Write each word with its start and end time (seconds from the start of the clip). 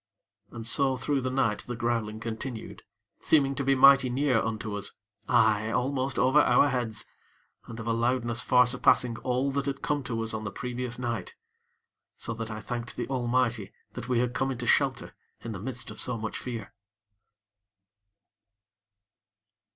And 0.49 0.65
so 0.65 0.97
through 0.97 1.21
the 1.21 1.29
night 1.29 1.59
the 1.59 1.75
growling 1.75 2.19
continued, 2.19 2.81
seeming 3.19 3.53
to 3.53 3.63
be 3.63 3.75
mighty 3.75 4.09
near 4.09 4.39
unto 4.41 4.73
us 4.75 4.93
aye! 5.29 5.69
almost 5.69 6.17
over 6.17 6.41
our 6.41 6.69
heads, 6.69 7.05
and 7.67 7.79
of 7.79 7.85
a 7.85 7.93
loudness 7.93 8.41
far 8.41 8.65
surpassing 8.65 9.17
all 9.19 9.51
that 9.51 9.67
had 9.67 9.83
come 9.83 10.01
to 10.05 10.23
us 10.23 10.33
on 10.33 10.43
the 10.43 10.49
previous 10.49 10.97
night; 10.97 11.35
so 12.17 12.33
that 12.33 12.49
I 12.49 12.61
thanked 12.61 12.95
the 12.95 13.07
Almighty 13.09 13.73
that 13.93 14.09
we 14.09 14.17
had 14.17 14.33
come 14.33 14.49
into 14.49 14.65
shelter 14.65 15.13
in 15.41 15.51
the 15.51 15.59
midst 15.61 15.91
of 15.91 15.99
so 15.99 16.17
much 16.17 16.35
fear. 16.39 16.73